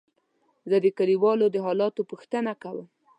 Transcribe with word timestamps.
زه 0.69 0.77
د 0.85 0.87
کليوالو 0.97 1.45
د 1.51 1.57
حالاتو 1.65 2.01
پوښتنه 2.11 2.51
کوم. 2.63 2.87